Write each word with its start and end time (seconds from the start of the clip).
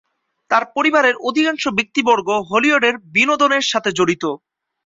তার 0.51 0.63
পরিবারের 0.75 1.15
অধিকাংশ 1.21 1.63
ব্যক্তিবর্গ 1.77 2.27
হলিউডের 2.49 2.95
বিনোদনের 3.15 3.63
সাথে 3.63 3.89
জড়িত। 3.97 4.23